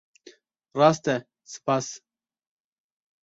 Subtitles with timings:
[0.79, 1.15] Rast e.
[1.53, 1.87] Spas.